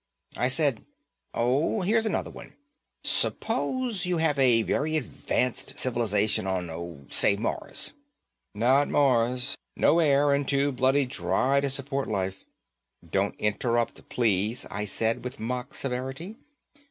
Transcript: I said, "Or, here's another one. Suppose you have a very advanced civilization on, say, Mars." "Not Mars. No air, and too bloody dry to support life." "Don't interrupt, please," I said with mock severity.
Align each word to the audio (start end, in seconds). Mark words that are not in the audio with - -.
I 0.35 0.47
said, 0.47 0.83
"Or, 1.31 1.85
here's 1.85 2.07
another 2.07 2.31
one. 2.31 2.55
Suppose 3.03 4.07
you 4.07 4.17
have 4.17 4.39
a 4.39 4.63
very 4.63 4.97
advanced 4.97 5.77
civilization 5.77 6.47
on, 6.47 7.05
say, 7.11 7.35
Mars." 7.35 7.93
"Not 8.55 8.87
Mars. 8.89 9.55
No 9.75 9.99
air, 9.99 10.33
and 10.33 10.47
too 10.49 10.71
bloody 10.71 11.05
dry 11.05 11.61
to 11.61 11.69
support 11.69 12.07
life." 12.09 12.45
"Don't 13.07 13.35
interrupt, 13.39 14.09
please," 14.09 14.65
I 14.71 14.85
said 14.85 15.23
with 15.23 15.39
mock 15.39 15.75
severity. 15.75 16.35